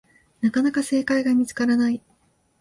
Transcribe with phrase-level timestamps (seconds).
[0.41, 2.01] なかなか正解が見つからない